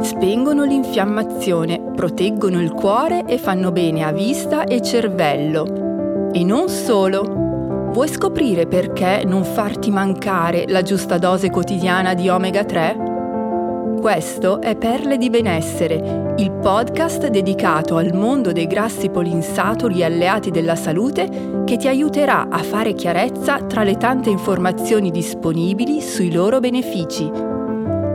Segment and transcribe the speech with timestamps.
[0.00, 6.30] Spengono l'infiammazione, proteggono il cuore e fanno bene a vista e cervello.
[6.32, 7.90] E non solo.
[7.90, 13.06] Vuoi scoprire perché non farti mancare la giusta dose quotidiana di omega 3?
[14.00, 20.76] Questo è Perle di Benessere, il podcast dedicato al mondo dei grassi polinsaturi alleati della
[20.76, 27.47] salute che ti aiuterà a fare chiarezza tra le tante informazioni disponibili sui loro benefici.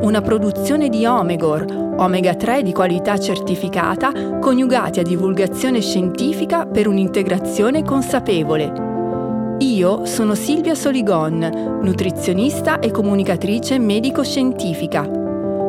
[0.04, 7.84] Una produzione di Omegor, omega 3 di qualità certificata, coniugati a divulgazione scientifica per un'integrazione
[7.84, 9.58] consapevole.
[9.60, 15.22] Io sono Silvia Soligon, nutrizionista e comunicatrice medico-scientifica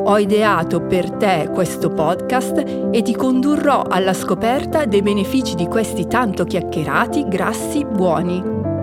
[0.06, 6.06] ho ideato per te questo podcast e ti condurrò alla scoperta dei benefici di questi
[6.06, 8.73] tanto chiacchierati grassi buoni.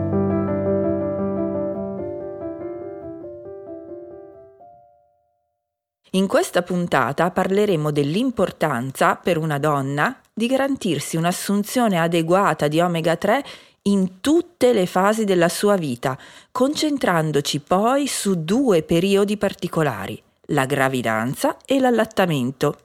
[6.14, 13.42] In questa puntata parleremo dell'importanza per una donna di garantirsi un'assunzione adeguata di omega 3
[13.84, 16.18] in tutte le fasi della sua vita,
[16.52, 22.76] concentrandoci poi su due periodi particolari la gravidanza e l'allattamento.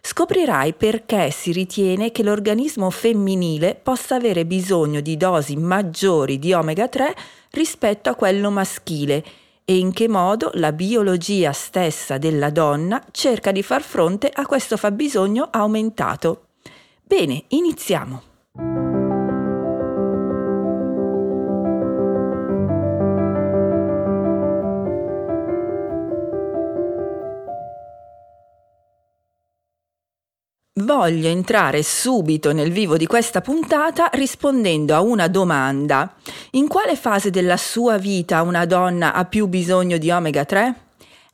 [0.00, 6.88] Scoprirai perché si ritiene che l'organismo femminile possa avere bisogno di dosi maggiori di omega
[6.88, 7.14] 3
[7.50, 9.24] rispetto a quello maschile
[9.64, 14.76] e in che modo la biologia stessa della donna cerca di far fronte a questo
[14.76, 16.46] fabbisogno aumentato.
[17.02, 19.01] Bene, iniziamo.
[30.80, 36.14] Voglio entrare subito nel vivo di questa puntata rispondendo a una domanda.
[36.52, 40.74] In quale fase della sua vita una donna ha più bisogno di omega 3?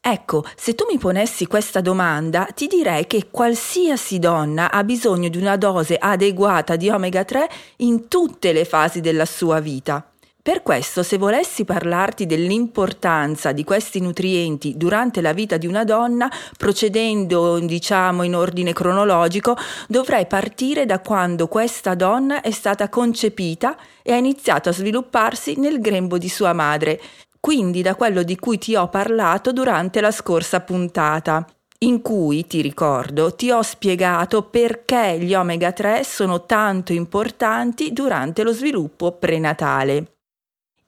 [0.00, 5.38] Ecco, se tu mi ponessi questa domanda, ti direi che qualsiasi donna ha bisogno di
[5.38, 10.04] una dose adeguata di omega 3 in tutte le fasi della sua vita.
[10.40, 16.30] Per questo, se volessi parlarti dell'importanza di questi nutrienti durante la vita di una donna,
[16.56, 19.56] procedendo diciamo in ordine cronologico,
[19.88, 25.80] dovrei partire da quando questa donna è stata concepita e ha iniziato a svilupparsi nel
[25.80, 26.98] grembo di sua madre,
[27.40, 31.46] quindi da quello di cui ti ho parlato durante la scorsa puntata
[31.80, 38.42] in cui, ti ricordo, ti ho spiegato perché gli omega 3 sono tanto importanti durante
[38.42, 40.17] lo sviluppo prenatale.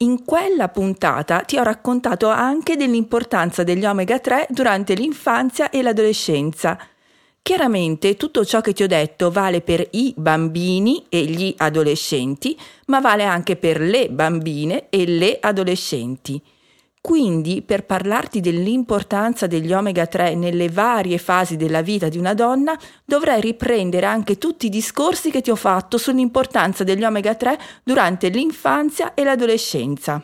[0.02, 6.78] In quella puntata ti ho raccontato anche dell'importanza degli omega 3 durante l'infanzia e l'adolescenza.
[7.42, 13.00] Chiaramente tutto ciò che ti ho detto vale per i bambini e gli adolescenti, ma
[13.00, 16.40] vale anche per le bambine e le adolescenti.
[17.02, 22.78] Quindi, per parlarti dell'importanza degli omega 3 nelle varie fasi della vita di una donna,
[23.06, 28.28] dovrei riprendere anche tutti i discorsi che ti ho fatto sull'importanza degli omega 3 durante
[28.28, 30.22] l'infanzia e l'adolescenza.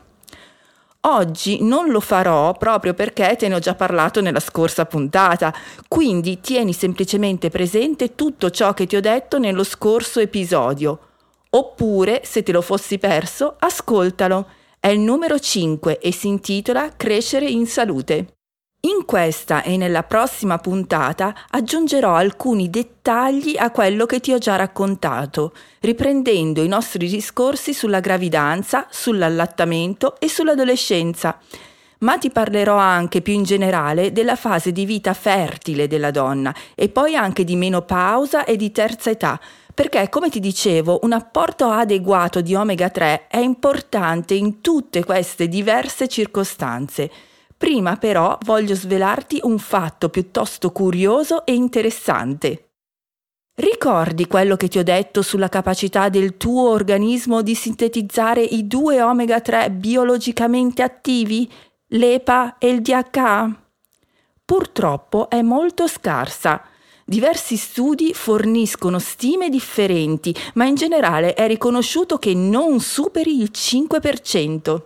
[1.00, 5.54] Oggi non lo farò proprio perché te ne ho già parlato nella scorsa puntata,
[5.88, 10.98] quindi tieni semplicemente presente tutto ciò che ti ho detto nello scorso episodio.
[11.50, 14.46] Oppure, se te lo fossi perso, ascoltalo
[14.86, 18.36] è il numero 5 e si intitola Crescere in salute.
[18.82, 24.54] In questa e nella prossima puntata aggiungerò alcuni dettagli a quello che ti ho già
[24.54, 31.36] raccontato, riprendendo i nostri discorsi sulla gravidanza, sull'allattamento e sull'adolescenza.
[31.98, 36.90] Ma ti parlerò anche più in generale della fase di vita fertile della donna e
[36.90, 39.40] poi anche di menopausa e di terza età,
[39.76, 45.48] perché come ti dicevo un apporto adeguato di omega 3 è importante in tutte queste
[45.48, 47.10] diverse circostanze.
[47.58, 52.70] Prima però voglio svelarti un fatto piuttosto curioso e interessante.
[53.56, 59.02] Ricordi quello che ti ho detto sulla capacità del tuo organismo di sintetizzare i due
[59.02, 61.52] omega 3 biologicamente attivi,
[61.88, 63.62] l'EPA e il DHA?
[64.42, 66.62] Purtroppo è molto scarsa
[67.08, 74.82] Diversi studi forniscono stime differenti, ma in generale è riconosciuto che non superi il 5%.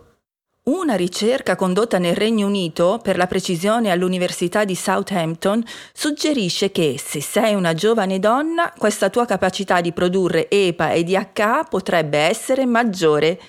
[0.65, 5.63] Una ricerca condotta nel Regno Unito, per la precisione all'Università di Southampton,
[5.93, 11.65] suggerisce che se sei una giovane donna, questa tua capacità di produrre EPA e DHA
[11.67, 13.39] potrebbe essere maggiore.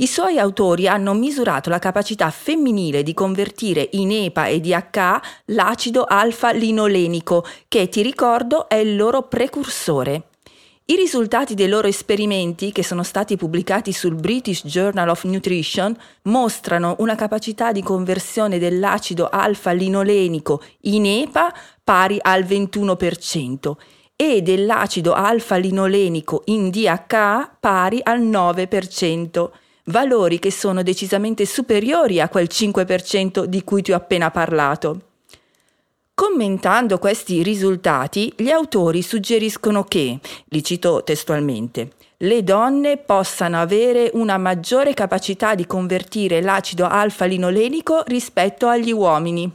[0.00, 6.06] I suoi autori hanno misurato la capacità femminile di convertire in EPA e DHA l'acido
[6.08, 10.28] alfa-linolenico, che ti ricordo è il loro precursore.
[10.86, 16.96] I risultati dei loro esperimenti, che sono stati pubblicati sul British Journal of Nutrition, mostrano
[17.00, 21.54] una capacità di conversione dell'acido alfa-linolenico in EPA
[21.84, 23.72] pari al 21%
[24.16, 29.50] e dell'acido alfa-linolenico in DHA pari al 9%,
[29.84, 35.00] valori che sono decisamente superiori a quel 5% di cui ti ho appena parlato.
[36.14, 44.36] Commentando questi risultati, gli autori suggeriscono che, li cito testualmente, le donne possano avere una
[44.36, 49.50] maggiore capacità di convertire l'acido alfa-linolenico rispetto agli uomini.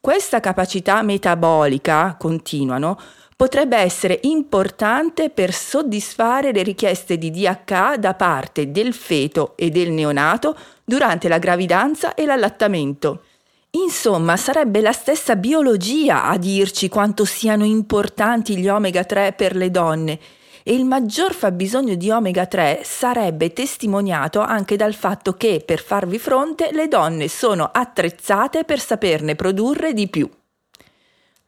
[0.00, 2.98] Questa capacità metabolica, continuano,
[3.44, 9.90] potrebbe essere importante per soddisfare le richieste di DHA da parte del feto e del
[9.90, 13.24] neonato durante la gravidanza e l'allattamento
[13.72, 19.70] Insomma, sarebbe la stessa biologia a dirci quanto siano importanti gli omega 3 per le
[19.70, 20.18] donne
[20.62, 26.18] e il maggior fabbisogno di omega 3 sarebbe testimoniato anche dal fatto che per farvi
[26.18, 30.30] fronte le donne sono attrezzate per saperne produrre di più.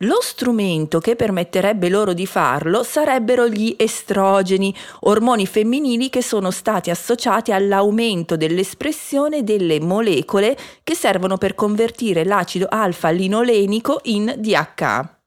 [0.00, 6.90] Lo strumento che permetterebbe loro di farlo sarebbero gli estrogeni, ormoni femminili che sono stati
[6.90, 10.54] associati all'aumento dell'espressione delle molecole
[10.84, 15.20] che servono per convertire l'acido alfa-linolenico in DHA.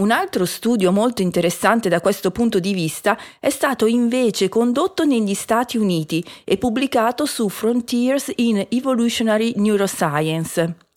[0.00, 5.34] Un altro studio molto interessante da questo punto di vista è stato invece condotto negli
[5.34, 10.89] Stati Uniti e pubblicato su Frontiers in Evolutionary Neuroscience.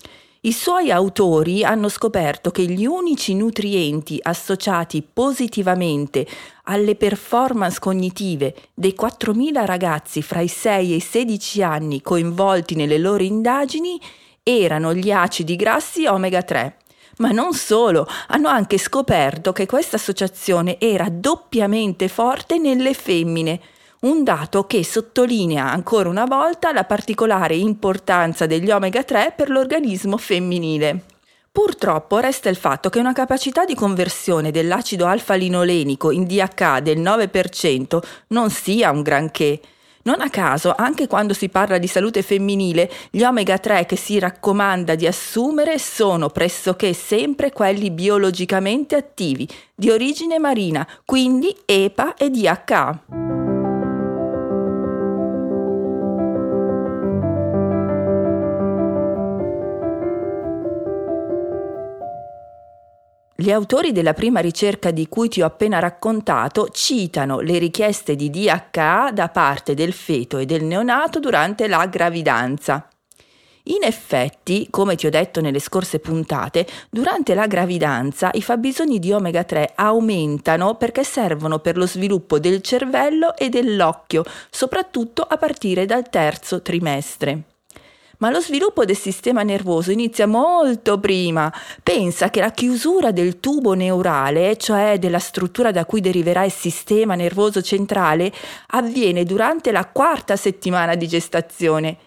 [0.46, 6.28] I suoi autori hanno scoperto che gli unici nutrienti associati positivamente
[6.64, 12.98] alle performance cognitive dei 4.000 ragazzi fra i 6 e i 16 anni coinvolti nelle
[12.98, 13.98] loro indagini
[14.44, 16.76] erano gli acidi grassi omega 3.
[17.20, 23.62] Ma non solo, hanno anche scoperto che questa associazione era doppiamente forte nelle femmine,
[24.04, 30.18] un dato che sottolinea ancora una volta la particolare importanza degli omega 3 per l'organismo
[30.18, 31.04] femminile.
[31.52, 38.00] Purtroppo resta il fatto che una capacità di conversione dell'acido alfa-linolenico in DHA del 9%
[38.30, 39.62] non sia un granché.
[40.06, 44.20] Non a caso, anche quando si parla di salute femminile, gli omega 3 che si
[44.20, 52.30] raccomanda di assumere sono pressoché sempre quelli biologicamente attivi, di origine marina, quindi EPA e
[52.30, 53.43] DHA.
[63.36, 68.30] Gli autori della prima ricerca di cui ti ho appena raccontato citano le richieste di
[68.30, 72.88] DHA da parte del feto e del neonato durante la gravidanza.
[73.68, 79.12] In effetti, come ti ho detto nelle scorse puntate, durante la gravidanza i fabbisogni di
[79.12, 85.88] omega 3 aumentano perché servono per lo sviluppo del cervello e dell'occhio, soprattutto a partire
[85.88, 87.46] dal terzo trimestre
[88.24, 91.54] ma lo sviluppo del sistema nervoso inizia molto prima.
[91.84, 97.16] Pensa che la chiusura del tubo neurale, cioè della struttura da cui deriverà il sistema
[97.16, 98.32] nervoso centrale,
[98.68, 101.98] avviene durante la quarta settimana di gestazione.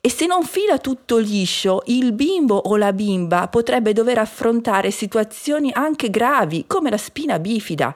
[0.00, 5.70] E se non fila tutto liscio, il bimbo o la bimba potrebbe dover affrontare situazioni
[5.74, 7.94] anche gravi, come la spina bifida.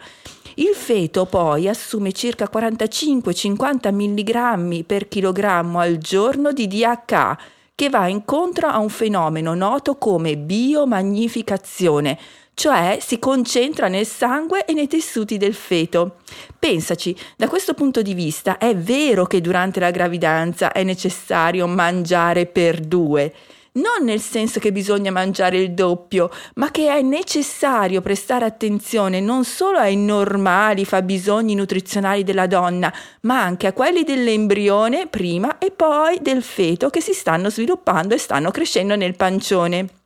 [0.56, 7.38] Il feto poi assume circa 45-50 mg per chilogrammo al giorno di DHA,
[7.80, 12.18] che va incontro a un fenomeno noto come biomagnificazione,
[12.52, 16.16] cioè si concentra nel sangue e nei tessuti del feto.
[16.58, 22.44] Pensaci, da questo punto di vista è vero che durante la gravidanza è necessario mangiare
[22.44, 23.32] per due
[23.72, 29.44] non nel senso che bisogna mangiare il doppio, ma che è necessario prestare attenzione non
[29.44, 36.18] solo ai normali fabbisogni nutrizionali della donna, ma anche a quelli dell'embrione prima e poi
[36.20, 39.99] del feto che si stanno sviluppando e stanno crescendo nel pancione.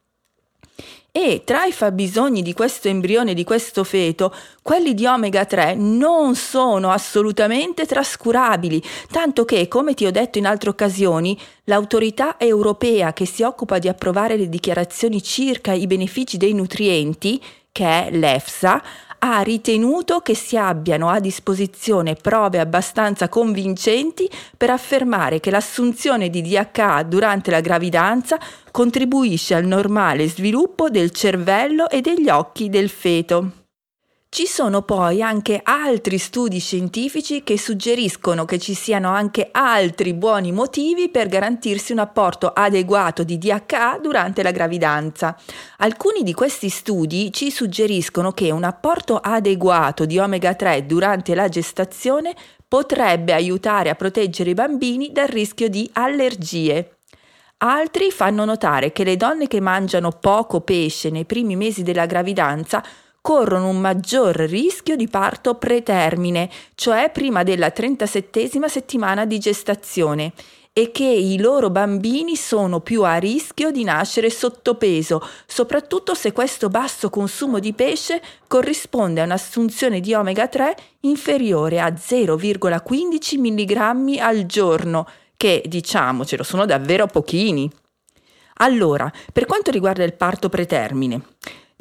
[1.16, 6.34] E tra i fabbisogni di questo embrione, di questo feto, quelli di omega 3 non
[6.34, 13.26] sono assolutamente trascurabili, tanto che, come ti ho detto in altre occasioni, l'autorità europea che
[13.26, 17.40] si occupa di approvare le dichiarazioni circa i benefici dei nutrienti,
[17.70, 18.82] che è l'EFSA,
[19.26, 26.42] ha ritenuto che si abbiano a disposizione prove abbastanza convincenti per affermare che l'assunzione di
[26.42, 28.38] DHA durante la gravidanza
[28.70, 33.63] contribuisce al normale sviluppo del cervello e degli occhi del feto.
[34.34, 40.50] Ci sono poi anche altri studi scientifici che suggeriscono che ci siano anche altri buoni
[40.50, 45.38] motivi per garantirsi un apporto adeguato di DHA durante la gravidanza.
[45.76, 51.48] Alcuni di questi studi ci suggeriscono che un apporto adeguato di omega 3 durante la
[51.48, 52.34] gestazione
[52.66, 56.96] potrebbe aiutare a proteggere i bambini dal rischio di allergie.
[57.58, 62.82] Altri fanno notare che le donne che mangiano poco pesce nei primi mesi della gravidanza
[63.24, 70.34] corrono un maggior rischio di parto pretermine, cioè prima della 37 settimana di gestazione
[70.74, 76.68] e che i loro bambini sono più a rischio di nascere sottopeso, soprattutto se questo
[76.68, 84.44] basso consumo di pesce corrisponde a un'assunzione di omega 3 inferiore a 0,15 mg al
[84.44, 87.70] giorno, che diciamocelo sono davvero pochini.
[88.58, 91.22] Allora, per quanto riguarda il parto pretermine,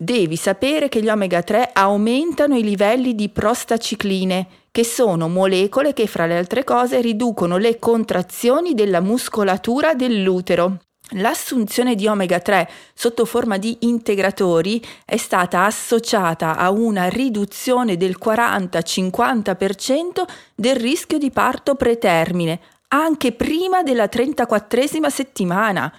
[0.03, 6.07] devi sapere che gli omega 3 aumentano i livelli di prostacicline, che sono molecole che
[6.07, 10.79] fra le altre cose riducono le contrazioni della muscolatura dell'utero.
[11.15, 18.15] L'assunzione di omega 3 sotto forma di integratori è stata associata a una riduzione del
[18.24, 20.24] 40-50%
[20.55, 25.93] del rischio di parto pretermine, anche prima della 34 settimana.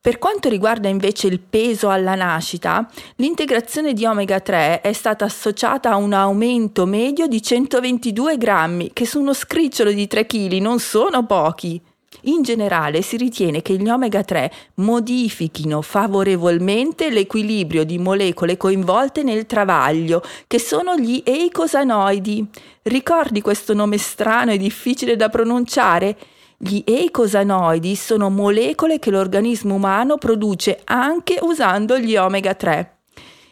[0.00, 5.90] Per quanto riguarda invece il peso alla nascita, l'integrazione di omega 3 è stata associata
[5.90, 10.78] a un aumento medio di 122 grammi, che su uno scricciolo di 3 kg non
[10.78, 11.82] sono pochi.
[12.22, 19.46] In generale si ritiene che gli omega 3 modifichino favorevolmente l'equilibrio di molecole coinvolte nel
[19.46, 22.46] travaglio, che sono gli eicosanoidi.
[22.82, 26.16] Ricordi questo nome strano e difficile da pronunciare?
[26.60, 32.96] Gli eicosanoidi sono molecole che l'organismo umano produce anche usando gli omega 3.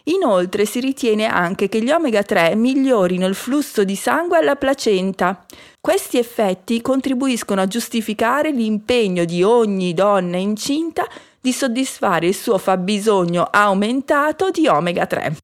[0.08, 5.46] Inoltre si ritiene anche che gli omega 3 migliorino il flusso di sangue alla placenta.
[5.80, 11.06] Questi effetti contribuiscono a giustificare l'impegno di ogni donna incinta
[11.40, 15.36] di soddisfare il suo fabbisogno aumentato di omega 3.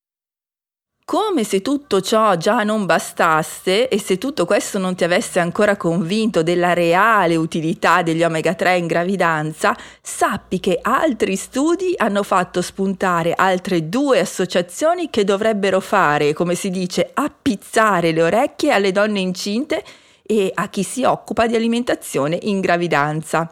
[1.13, 5.77] Come se tutto ciò già non bastasse e se tutto questo non ti avesse ancora
[5.77, 12.63] convinto della reale utilità degli omega 3 in gravidanza, sappi che altri studi hanno fatto
[12.63, 19.21] spuntare altre due associazioni che dovrebbero fare, come si dice, appizzare le orecchie alle donne
[19.21, 19.85] incinte
[20.23, 23.51] e a chi si occupa di alimentazione in gravidanza.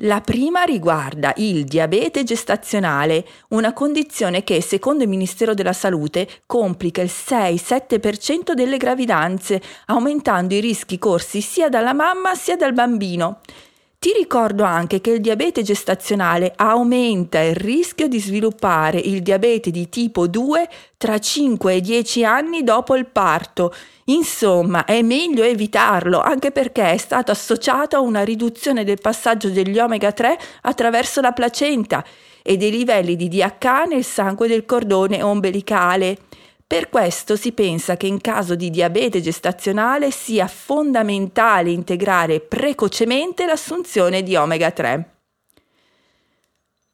[0.00, 7.00] La prima riguarda il diabete gestazionale, una condizione che, secondo il Ministero della Salute, complica
[7.00, 13.40] il 6-7% delle gravidanze, aumentando i rischi corsi sia dalla mamma sia dal bambino.
[13.98, 19.88] Ti ricordo anche che il diabete gestazionale aumenta il rischio di sviluppare il diabete di
[19.88, 23.74] tipo 2 tra 5 e 10 anni dopo il parto.
[24.04, 29.78] Insomma, è meglio evitarlo, anche perché è stato associato a una riduzione del passaggio degli
[29.78, 32.04] omega 3 attraverso la placenta
[32.42, 36.18] e dei livelli di DH nel sangue del cordone ombelicale.
[36.68, 44.24] Per questo si pensa che in caso di diabete gestazionale sia fondamentale integrare precocemente l'assunzione
[44.24, 45.10] di omega 3.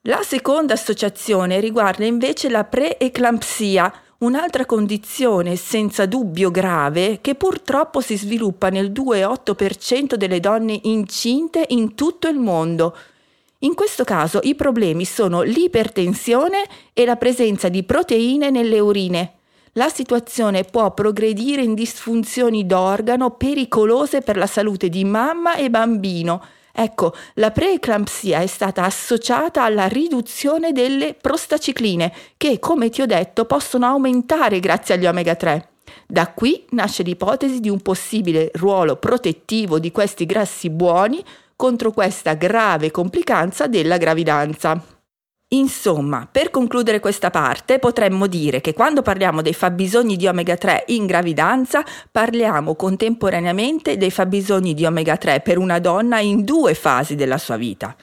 [0.03, 8.19] La seconda associazione riguarda invece la preeclampsia, un'altra condizione senza dubbio grave che purtroppo si
[8.19, 12.95] sviluppa nel 2,8% delle donne incinte in tutto il mondo.
[13.61, 19.37] In questo caso i problemi sono l'ipertensione e la presenza di proteine nelle urine
[19.75, 26.45] la situazione può progredire in disfunzioni d'organo pericolose per la salute di mamma e bambino.
[26.75, 33.47] Ecco, la preeclampsia è stata associata alla riduzione delle prostacicline, che, come ti ho detto,
[33.47, 35.69] possono aumentare grazie agli omega 3.
[36.07, 41.23] Da qui nasce l'ipotesi di un possibile ruolo protettivo di questi grassi buoni
[41.57, 45.02] contro questa grave complicanza della gravidanza.
[45.53, 50.85] Insomma, per concludere questa parte, potremmo dire che quando parliamo dei fabbisogni di omega 3
[50.89, 57.17] in gravidanza, parliamo contemporaneamente dei fabbisogni di omega 3 per una donna in due fasi
[57.17, 57.95] della sua vita.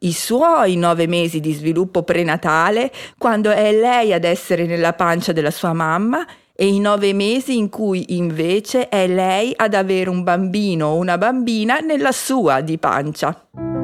[0.00, 5.50] I suoi nove mesi di sviluppo prenatale, quando è lei ad essere nella pancia della
[5.50, 10.86] sua mamma, e i nove mesi in cui invece è lei ad avere un bambino
[10.86, 13.83] o una bambina nella sua di pancia.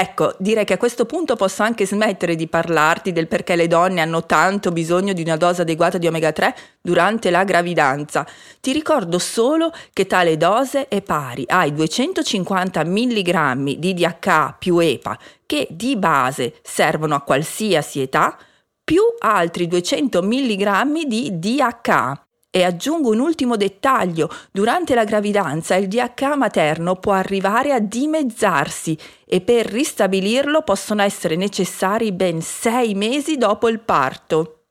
[0.00, 4.00] Ecco, direi che a questo punto posso anche smettere di parlarti del perché le donne
[4.00, 8.26] hanno tanto bisogno di una dose adeguata di omega 3 durante la gravidanza.
[8.60, 15.18] Ti ricordo solo che tale dose è pari ai 250 mg di DHA più EPA
[15.44, 18.38] che di base servono a qualsiasi età
[18.82, 22.24] più altri 200 mg di DHA.
[22.52, 28.98] E aggiungo un ultimo dettaglio, durante la gravidanza il DH materno può arrivare a dimezzarsi
[29.24, 34.64] e per ristabilirlo possono essere necessari ben sei mesi dopo il parto.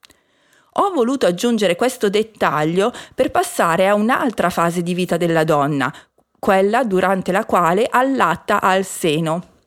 [0.73, 5.93] Ho voluto aggiungere questo dettaglio per passare a un'altra fase di vita della donna,
[6.37, 9.58] quella durante la quale allatta al seno.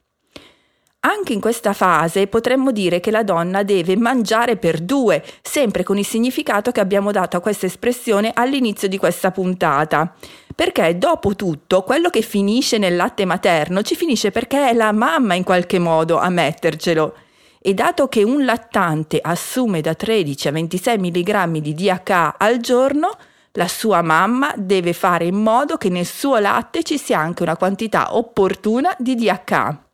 [1.05, 5.99] Anche in questa fase potremmo dire che la donna deve mangiare per due, sempre con
[5.99, 10.15] il significato che abbiamo dato a questa espressione all'inizio di questa puntata.
[10.55, 15.35] Perché dopo tutto, quello che finisce nel latte materno ci finisce perché è la mamma
[15.35, 17.17] in qualche modo a mettercelo.
[17.59, 23.11] E dato che un lattante assume da 13 a 26 mg di DHA al giorno,
[23.55, 27.57] la sua mamma deve fare in modo che nel suo latte ci sia anche una
[27.57, 29.87] quantità opportuna di DHA.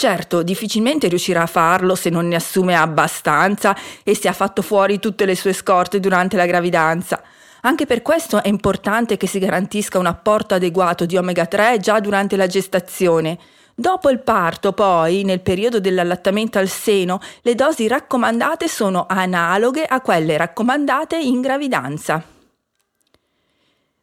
[0.00, 4.98] Certo, difficilmente riuscirà a farlo se non ne assume abbastanza e se ha fatto fuori
[4.98, 7.22] tutte le sue scorte durante la gravidanza.
[7.60, 12.00] Anche per questo è importante che si garantisca un apporto adeguato di omega 3 già
[12.00, 13.36] durante la gestazione.
[13.74, 20.00] Dopo il parto, poi, nel periodo dell'allattamento al seno, le dosi raccomandate sono analoghe a
[20.00, 22.39] quelle raccomandate in gravidanza.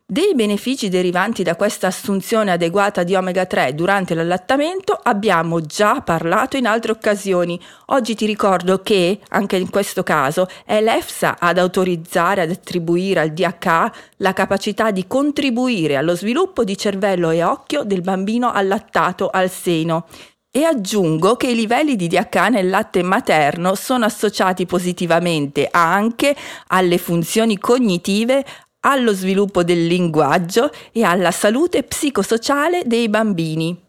[0.09, 6.55] Dei benefici derivanti da questa assunzione adeguata di omega 3 durante l'allattamento abbiamo già parlato
[6.55, 7.59] in altre occasioni.
[7.87, 13.33] Oggi ti ricordo che, anche in questo caso, è l'EFSA ad autorizzare ad attribuire al
[13.33, 19.49] DHA la capacità di contribuire allo sviluppo di cervello e occhio del bambino allattato al
[19.49, 20.05] seno.
[20.49, 26.33] E aggiungo che i livelli di DHA nel latte materno sono associati positivamente anche
[26.67, 28.45] alle funzioni cognitive,
[28.89, 33.86] allo sviluppo del linguaggio e alla salute psicosociale dei bambini.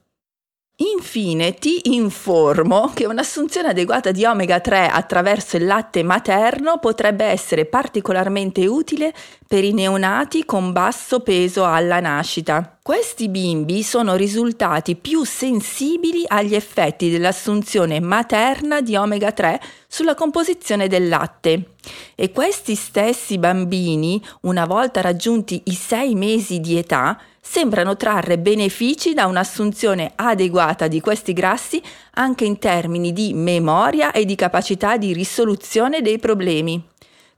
[0.81, 7.65] Infine ti informo che un'assunzione adeguata di omega 3 attraverso il latte materno potrebbe essere
[7.65, 9.13] particolarmente utile
[9.49, 12.79] per i neonati con basso peso alla nascita.
[12.81, 20.87] Questi bimbi sono risultati più sensibili agli effetti dell'assunzione materna di omega 3 sulla composizione
[20.87, 21.73] del latte
[22.15, 29.15] e questi stessi bambini, una volta raggiunti i 6 mesi di età, sembrano trarre benefici
[29.15, 31.83] da un'assunzione adeguata di questi grassi
[32.15, 36.85] anche in termini di memoria e di capacità di risoluzione dei problemi.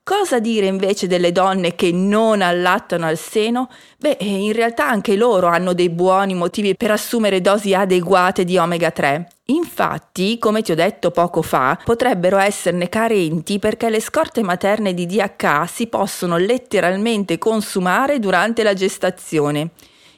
[0.02, 3.68] Cosa dire invece delle donne che non allattano al seno?
[3.98, 8.90] Beh, in realtà anche loro hanno dei buoni motivi per assumere dosi adeguate di omega
[8.90, 9.28] 3.
[9.44, 15.06] Infatti, come ti ho detto poco fa, potrebbero esserne carenti perché le scorte materne di
[15.06, 19.70] DH si possono letteralmente consumare durante la gestazione.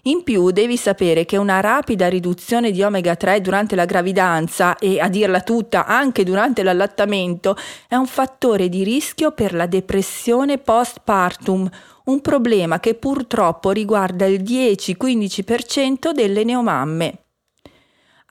[0.07, 4.99] In più devi sapere che una rapida riduzione di omega 3 durante la gravidanza e
[4.99, 11.71] a dirla tutta anche durante l'allattamento è un fattore di rischio per la depressione postpartum,
[12.07, 17.19] un problema che purtroppo riguarda il 10-15% delle neomamme.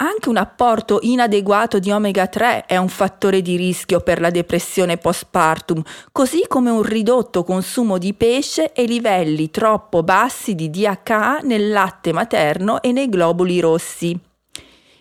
[0.04, 4.98] Anche un apporto inadeguato di omega 3 è un fattore di rischio per la depressione
[4.98, 5.80] postpartum,
[6.12, 12.14] così come un ridotto consumo di pesce e livelli troppo bassi di DHA nel latte
[12.14, 14.20] materno e nei globuli rossi.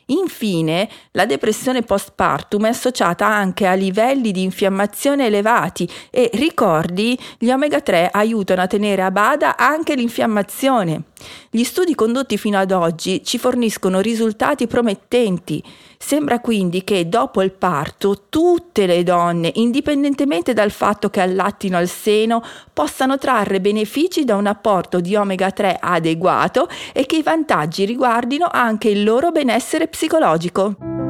[0.04, 7.50] Infine, la depressione postpartum è associata anche a livelli di infiammazione elevati e ricordi, gli
[7.50, 11.04] omega 3 aiutano a tenere a bada anche l'infiammazione.
[11.50, 15.62] Gli studi condotti fino ad oggi ci forniscono risultati promettenti.
[15.98, 21.88] Sembra quindi che dopo il parto tutte le donne, indipendentemente dal fatto che allattino al
[21.88, 27.84] seno, possano trarre benefici da un apporto di omega 3 adeguato e che i vantaggi
[27.84, 31.09] riguardino anche il loro benessere psicologico.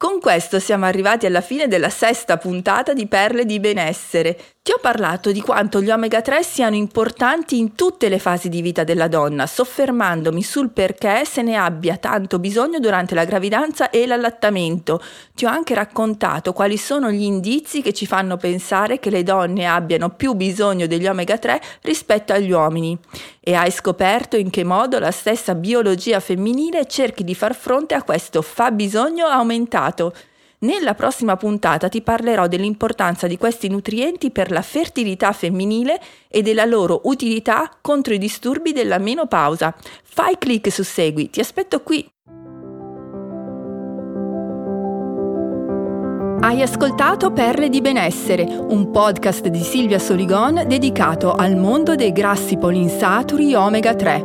[0.00, 4.34] Con questo siamo arrivati alla fine della sesta puntata di Perle di benessere.
[4.62, 8.62] Ti ho parlato di quanto gli omega 3 siano importanti in tutte le fasi di
[8.62, 14.06] vita della donna, soffermandomi sul perché se ne abbia tanto bisogno durante la gravidanza e
[14.06, 15.02] l'allattamento.
[15.34, 19.66] Ti ho anche raccontato quali sono gli indizi che ci fanno pensare che le donne
[19.66, 22.98] abbiano più bisogno degli omega 3 rispetto agli uomini.
[23.42, 28.02] E hai scoperto in che modo la stessa biologia femminile cerchi di far fronte a
[28.02, 30.12] questo fabbisogno aumentato.
[30.58, 35.98] Nella prossima puntata ti parlerò dell'importanza di questi nutrienti per la fertilità femminile
[36.28, 39.74] e della loro utilità contro i disturbi della menopausa.
[40.02, 42.06] Fai clic su Segui, ti aspetto qui.
[46.42, 52.56] Hai ascoltato Perle di benessere, un podcast di Silvia Soligon dedicato al mondo dei grassi
[52.56, 54.20] polinsaturi omega 3.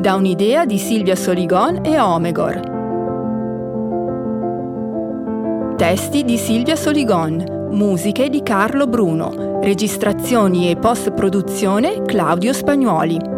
[0.00, 2.60] Da un'idea di Silvia Soligon e Omegor.
[5.76, 13.37] Testi di Silvia Soligon, musiche di Carlo Bruno, registrazioni e post-produzione Claudio Spagnuoli.